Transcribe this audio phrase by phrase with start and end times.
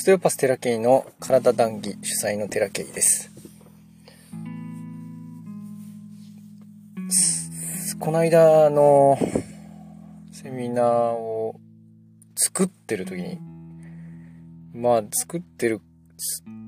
[0.00, 3.30] ツトヨパステラケイの体談義主催のテラケイです。
[7.98, 9.18] この間の
[10.32, 11.60] セミナーを
[12.34, 13.38] 作ってる時に
[14.72, 15.82] まあ作ってる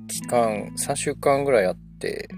[0.08, 2.28] 期間3週間ぐらいあって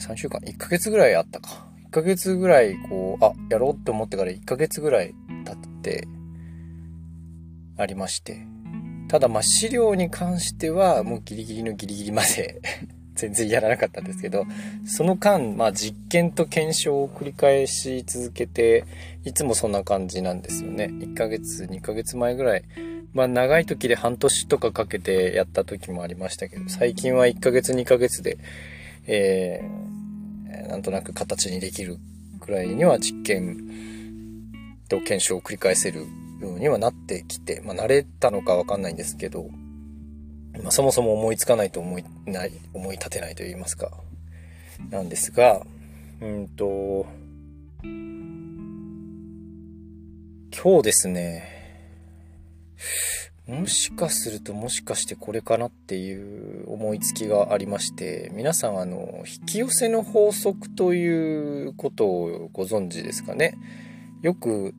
[0.00, 6.08] 3週間1ヶ月ぐらいあったか1ヶ月ぐらいこうあやろうって思ってから1ヶ月ぐらい経って
[7.78, 8.48] ありまして
[9.10, 12.60] ただまあ資料に関してはもうギリギリのギリギリまで
[13.16, 14.46] 全然やらなかったんですけど
[14.86, 18.84] その間まあ実験と検証を繰り返し続けて
[19.24, 20.84] いつもそんな感じなんですよね。
[20.84, 22.62] 1ヶ月2ヶ月前ぐらい。
[23.12, 28.38] まあ長い時で半年とかかけてやった時もありましたけど最近は1ヶ月2ヶ月で
[29.08, 31.98] えー、なんとなく形にできる
[32.38, 33.56] くらいには実験
[34.88, 36.06] と検証を繰り返せる
[36.40, 39.48] ようにはなってきて、まあ、慣れたのかわかんないんですけど、
[40.62, 43.90] まあ、そもそも思いつかないと思いない思い立てないと言いますか。
[44.90, 45.66] なんですが
[46.22, 47.06] うんと
[50.62, 51.60] 今日ですね
[53.46, 63.58] もしかするともしかしてこれかなっていう思いつきがありまして皆さんあの引き寄せの法則ということをご存知ですかね？
[64.22, 64.74] よく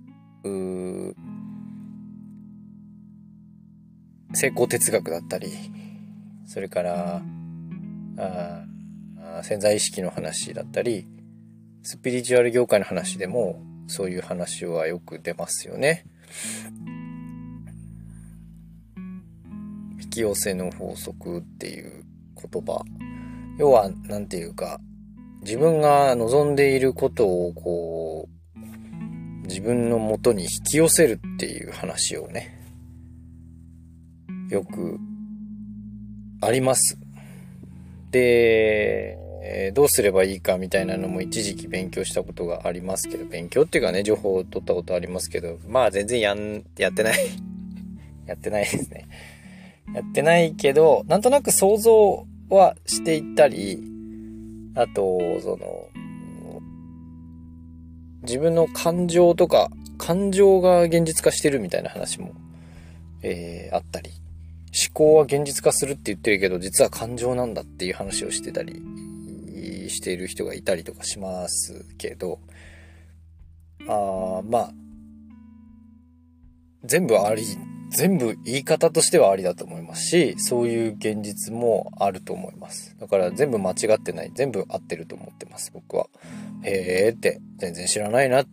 [4.33, 5.51] 成功哲学だったり
[6.45, 7.21] それから
[8.17, 8.63] あ
[9.43, 11.07] 潜在意識の話だったり
[11.83, 16.05] スピリチュアル業界の話でもそういう話はよく出ますよね。
[20.01, 22.03] 引き寄せの法則っていう
[22.35, 22.83] 言葉
[23.57, 24.79] 要は何て言うか
[25.41, 32.60] 自分が望んでいることをこう自分のもとに引き寄せるっていう話をね
[34.51, 34.99] よく
[36.41, 36.97] あります。
[38.11, 47.19] で、どうすればいいかみたいなのも一時期勉強したことがありますけど、勉強っていうかね、情報を取ったことありますけど、まあ全然やん、やってない。
[48.27, 49.07] やってないですね。
[49.95, 53.81] やってないけど、なんとなく想像はしていったり、
[54.75, 55.87] あと、その、
[58.23, 62.33] 自分の感情とか、感情が現実化してるみたいな話も、
[63.23, 64.11] えー、あったり、
[64.93, 68.81] 考は現実化するって言ってるけど、実は感情なんだっていう話をしてたり、
[69.89, 72.39] している人がいたりとかしますけど、
[73.87, 74.73] あまあ、
[76.83, 77.43] 全部あり、
[77.91, 82.95] 全部言い方としてはありだと思いますし、そういう現実もあると思います。
[82.99, 86.07] だから全部間違ってない、全部合ってると思ってます、僕は。
[86.63, 88.45] へーって、全然知らないな、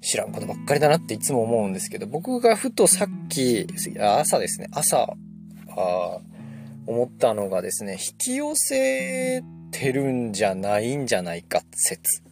[0.00, 3.66] 知らんことばっかりだなっていつも思うんですけど、僕がふとさっき、
[4.00, 5.14] 朝ですね、朝、
[5.76, 6.18] あ
[6.86, 12.22] 思ったのがですね、引き寄せてるんじゃないんじゃないか説。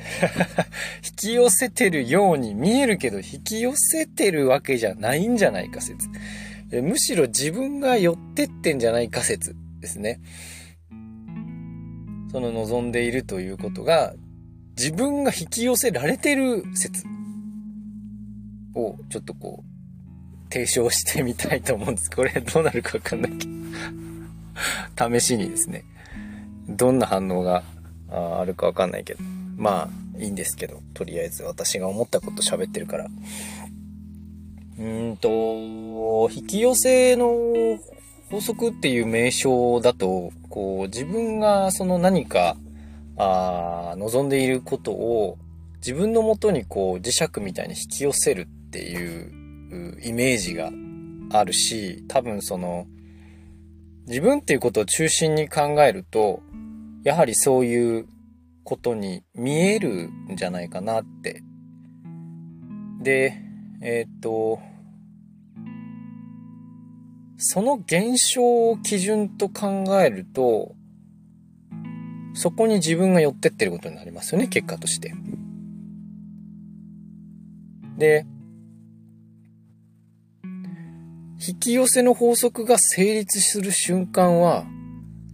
[1.04, 6.08] 引き寄せてるように見えるけど、引き寄せてるわけじゃないんじゃないか説。
[6.70, 10.20] むしろ自分が寄ってってんじゃないか説ですね。
[12.30, 14.14] その望んでいるということが、
[14.76, 17.04] 自分が引き寄せられてる説
[18.74, 19.79] をちょっとこう、
[20.50, 22.10] 提唱してみたいと思うんです。
[22.14, 25.18] これどうなるかわかんないけど。
[25.18, 25.84] 試しにですね。
[26.68, 27.62] どんな反応が
[28.10, 29.22] あるかわかんないけど。
[29.56, 30.82] まあ、いいんですけど。
[30.94, 33.08] とりあえず私が思ったこと喋ってるから。
[34.78, 37.28] うーんと、引き寄せの
[38.30, 42.56] 法則っていう名称だと、こう、自分がその何か、
[43.16, 45.36] あ望んでいることを
[45.76, 49.39] 自分のもとにこう磁石みたいに引き寄せるっていう
[50.02, 50.70] イメージが
[51.30, 52.86] あるし、多分その、
[54.06, 56.42] 自分っていうことを中心に考えると、
[57.04, 58.08] やはりそういう
[58.64, 61.42] ことに見えるんじゃないかなって。
[63.02, 63.34] で、
[63.82, 64.60] えっ、と、
[67.38, 70.74] その現象を基準と考えると、
[72.34, 75.14] そこに自分が寄ってってることになりますよね、結果として。
[77.96, 78.26] で、
[81.42, 84.66] 引き寄せの法則が成立する瞬間は、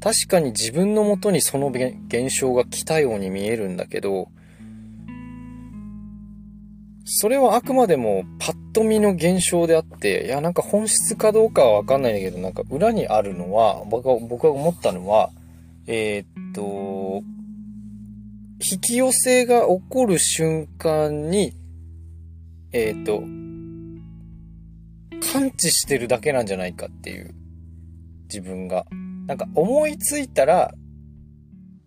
[0.00, 4.28] 確かに自分のもとにその現象が来たように見えるんだけど、
[7.04, 15.30] それはあくまでもパッと見の現象であって、いやなんか本質かどうかはわかんないんだけど、なんか裏にあるのは、僕が僕が思ったのは、
[15.88, 17.22] えー、っと、
[18.60, 21.52] 引き寄せが起こる瞬間に、
[22.72, 23.22] えー、っと、
[25.20, 27.34] 感知してるだけなんじゃないかっていう。
[28.24, 28.86] 自分が。
[29.26, 30.72] なんか思いついたら、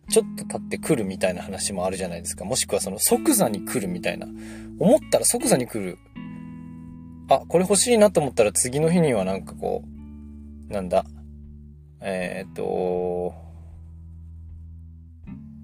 [0.10, 2.44] ちょっと経ってくるみたいな話もあるじゃないですか。
[2.44, 4.28] もしくはその即座に来るみたいな。
[4.80, 5.98] 思ったら即座に来る。
[7.30, 9.84] あ、これ欲しいなと思ったら次の日にはなんかこ
[10.70, 11.06] う、なんだ。
[12.02, 13.34] えー、っと、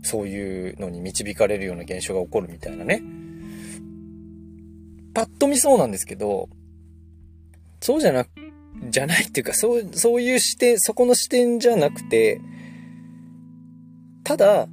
[0.04, 3.02] そういうのに導かれるような現象が起こるみたいなね。
[5.16, 6.50] パッと見そうなんですけど、
[7.80, 8.26] そうじゃな、
[8.90, 12.42] じゃないっていうか、そう、そういう視点、そこの視点じゃなくて、
[14.24, 14.68] ただ、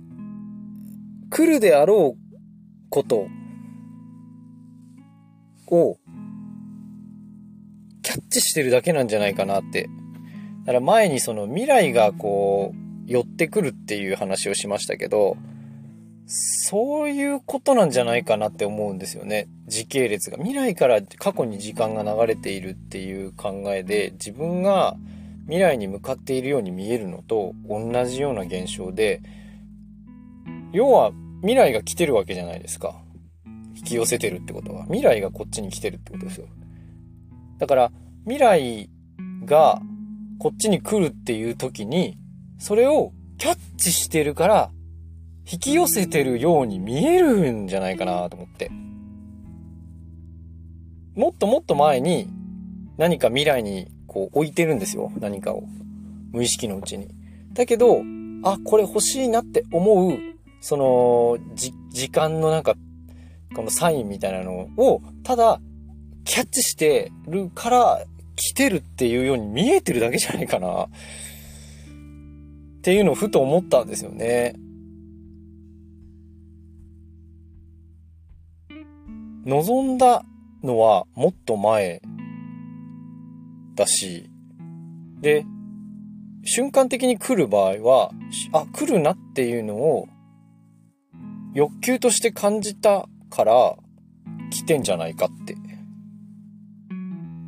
[1.30, 2.38] 来るであろう
[2.90, 3.26] こと
[5.66, 5.98] を、
[8.02, 9.88] キャッチしてるだけなんじゃないかなって。
[10.60, 15.36] だから前にその未来がこう、寄ってくるっていう話をしましたけど、
[16.26, 19.48] そういうことなんじゃないかなって思うんですよね。
[19.66, 20.38] 時系列が。
[20.38, 24.96] 未来から過去に時間が流れているっていう考えで、自分が
[25.44, 29.20] 未来に向かっているように見えるのと同じような現象で、
[30.72, 33.02] 要は未来が来てるわけじゃないですか。
[33.76, 34.84] 引き寄せてるってことは。
[34.84, 36.46] 未来がこっちに来てるってことですよ。
[37.58, 37.92] だから、
[38.24, 38.90] 未来
[39.44, 39.82] が
[40.38, 42.16] こっちに来るっていう時に、
[42.58, 44.70] それをキャッチしてるから、
[45.50, 48.70] 引き寄せてるように見えるんじゃないかなと思って。
[51.14, 52.28] もっともっと前に
[52.96, 55.12] 何か未来にこう置いてるんですよ。
[55.20, 55.64] 何かを。
[56.32, 57.08] 無意識のうちに。
[57.52, 58.02] だけど、
[58.44, 60.18] あ、これ欲しいなって思う
[60.62, 62.76] その、じ、時間のなんか、
[63.54, 65.60] このサインみたいなのを、ただ、
[66.24, 68.04] キャッチしてるから
[68.36, 70.84] 来てるっていうように見えてるだけじゃないかな。
[70.84, 70.88] っ
[72.82, 74.54] ていうのをふと思ったんですよね。
[79.44, 80.24] 望んだ
[80.62, 82.00] のはもっと前
[83.74, 84.30] だし、
[85.20, 85.44] で、
[86.44, 88.10] 瞬間的に来る場合は、
[88.52, 90.08] あ、来るなっていうのを
[91.54, 93.76] 欲求として感じたから
[94.50, 95.56] 来てんじゃないかって。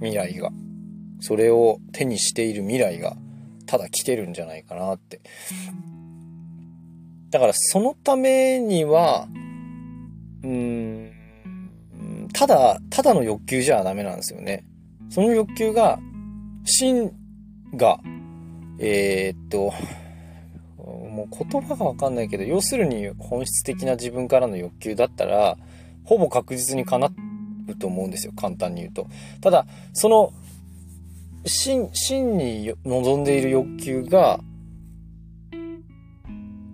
[0.00, 0.50] 未来が。
[1.20, 3.17] それを手にしている未来が
[3.67, 5.20] ただ来てるんじゃないかなって。
[7.31, 9.26] だからそのためには、
[10.43, 10.74] うん、
[12.34, 14.66] ただ、ただの欲求じゃダメなんですよね。
[15.08, 15.98] その欲求が、
[16.64, 17.12] 真
[17.76, 18.00] が、
[18.78, 19.72] えー、っと、
[20.76, 25.56] もう言葉がわかんないけど、要するに本質的な自分からの欲求だったら、
[26.02, 27.08] ほぼ確実に叶
[27.69, 28.32] うと思うんですよ。
[28.37, 29.06] 簡単に言うと。
[29.40, 30.32] ただ、その、
[31.46, 34.40] 真、真に望んでいる欲求が、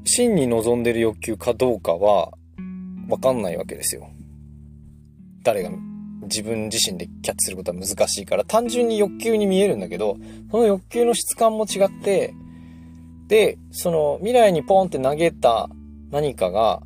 [0.04, 2.32] 真に望んでいる欲求かどうかは、
[3.08, 4.10] わかんないわけですよ。
[5.42, 5.70] 誰が
[6.22, 10.16] 自分自身でキャッチすることは難しいから、単純に欲求に見えるんだけど、
[10.50, 12.34] その欲求の質感も違って、
[13.28, 15.68] で、その未来にポンって投げた
[16.10, 16.82] 何かが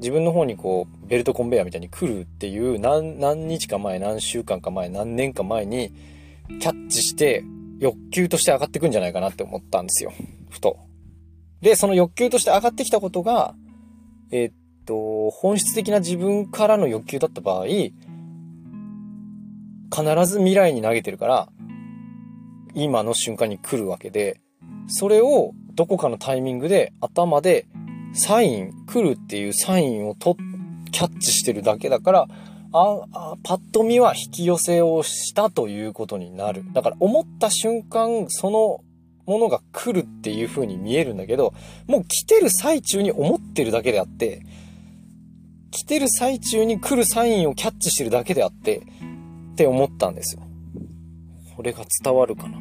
[0.00, 5.92] 自分の方にこうベルトコンベヤーみたいに来るっていう何何日か前何週間か前何年か前に
[6.60, 7.44] キャッチして
[7.78, 10.12] 欲求として上がってくんじゃないかなって思ったんですよ。
[10.50, 10.78] ふと。
[11.60, 13.54] で、その欲求として上がってきたことが、
[14.30, 14.54] えー、っ
[14.84, 17.92] と、本質的な自分からの欲求だった場合、必
[20.26, 21.48] ず未来に投げてるから、
[22.74, 24.40] 今の瞬間に来るわけで、
[24.88, 27.66] それをどこかのタイミングで頭で
[28.12, 30.36] サイン、来るっていうサインをと
[30.92, 32.28] キャッチしてるだけだから、
[32.72, 36.64] ああ、パッと見は引き寄せをしたということになる。
[36.72, 38.80] だから思った瞬間、その
[39.26, 41.54] ものが来るっていう風に見えるんだけど、
[41.86, 44.42] もう来てる最中に思ってるだけであって、
[45.74, 48.78] 来てる最中に来るサインをキャッチしてるだけであって、
[49.52, 50.42] って思ったんですよ。
[51.56, 52.58] これが伝わるかな。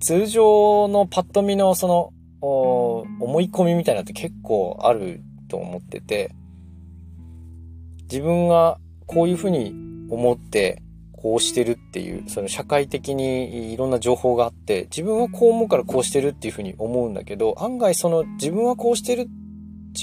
[0.00, 6.34] 通常のパッと見のその、思い込みみたいなって結構あると思ってて、
[8.10, 9.74] 自分がこういうふうに
[10.08, 19.28] 思ってこうしてるっていう、その社会的にいろんな情報があって、自分はこう思うからこうしてるっていうふうに思うんだけど、案外その自分はこうしてる、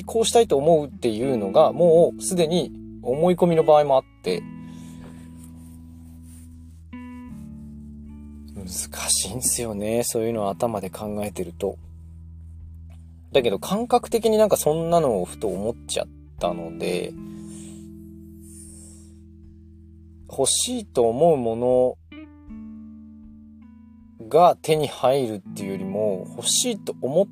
[0.06, 2.72] こうしたいと思うっていうのがもうすでに
[3.04, 4.42] 思い込みの場合もあって、
[8.56, 8.68] 難
[9.10, 10.04] しいんですよね。
[10.04, 11.78] そういうのを頭で考えてると。
[13.32, 16.08] だけど感覚的になんかそんなのをふと思っちゃっ
[16.40, 17.14] たので、
[20.30, 21.98] 欲しいと思うもの
[24.30, 27.28] が手に入るっていうよりも、欲しいと思っ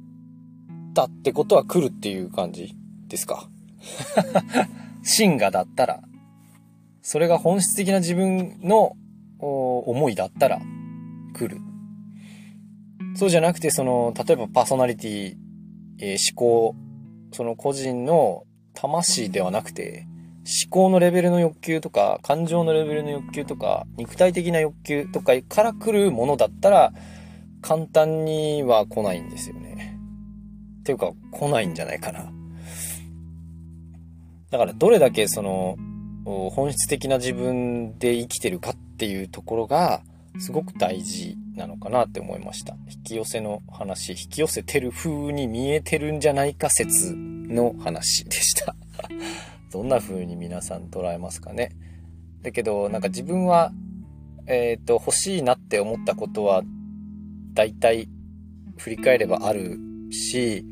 [0.94, 2.76] たってことは来るっていう感じ
[3.08, 3.50] ですか？
[5.04, 6.02] 真がだったら、
[7.02, 8.94] それが本質的な自分の
[9.40, 10.60] 思いだったら
[11.34, 11.62] 来る。
[13.16, 15.36] そうじゃなくて、その、例えばパーソナリティ、
[16.00, 16.76] えー、思考、
[17.32, 18.44] その個人の
[18.74, 20.06] 魂ではなくて、
[20.64, 26.94] 思考のレベルの欲求とか、感情のレベルの欲求とか、肉体的な欲求とかから来るものだったら、
[27.62, 29.69] 簡単には来ないんですよね。
[30.90, 32.32] っていうか、来ないんじゃないかな。
[34.50, 35.78] だから、どれだけその、
[36.26, 40.02] 本質的な自分で生きてるかっていうところが、
[40.40, 42.76] すごく大事なのかなって思いました。
[42.90, 48.76] 引き寄せの話、引き寄せてる風に見えてるんじゃないか説の話でした。
[49.72, 51.72] どんな風に皆さん捉えますかね。
[52.42, 53.72] だけど、なんか自分は、
[54.48, 56.64] えっ、ー、と、欲しいなって思ったことは、
[57.54, 58.10] 大体、
[58.78, 59.78] 振り返ればある
[60.12, 60.66] し、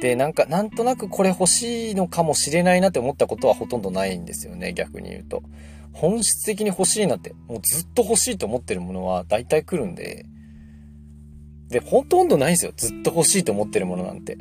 [0.00, 5.42] で、なんか、なんとなくこれ欲しいのかもしれないなって思ったことはほとんどないんですよね、逆に言うと。
[5.92, 10.24] 本質的に欲しいなって、もうずっと欲しいと思ってるものは大体来るんで、
[11.68, 12.72] で、ほとんどないんですよ。
[12.76, 14.38] ずっと欲しいと思ってるものなんて。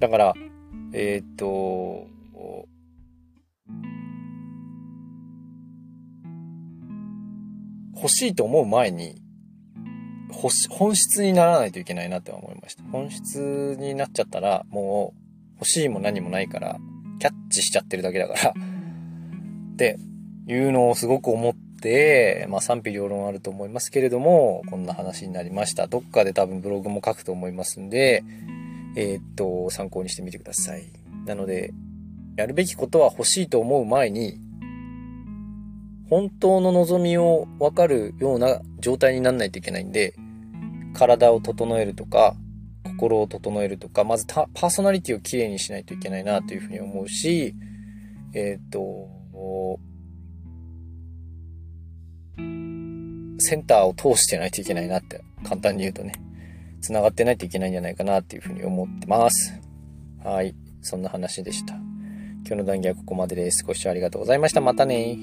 [0.00, 0.34] だから、
[0.92, 2.06] えー、っと、
[7.94, 9.20] 欲しいと思う前に、
[10.30, 12.82] 本質にならないといけないなって思いました。
[12.84, 16.78] 本質になっちゃったら、もう欲しいも何もないから、
[17.18, 19.98] キャッチしちゃってるだけだから、って
[20.46, 25.86] いうのをすごく思って、まあ賛否両論あると思いますけれども、こんな話になりました。
[25.86, 28.22] どっかで多分ブログも書くと思いますんで、
[28.96, 30.86] えー、っと、参考にしてみてください。
[31.26, 31.72] なので、
[32.36, 34.38] やるべきことは欲しいと思う前に、
[36.10, 40.14] 本当の望みをわかるような状態になんないといけないんで、
[40.94, 42.34] 体を整えるとか、
[42.84, 47.54] 心を整えるとか、まずパーソナリティをきれいにしないといけないなというふうに思うし、
[48.34, 49.08] えっ、と、
[53.38, 56.12] センターを通してないといけないなって、簡単に言うとね、
[56.80, 59.60] 繋がってないといけないんじゃないかなっていうふうに思ってます。
[60.24, 60.54] はい。
[60.80, 61.74] そんな話でした。
[61.74, 63.64] 今日の談義はここまでです。
[63.64, 64.60] ご視聴ありがとうございました。
[64.60, 65.18] またね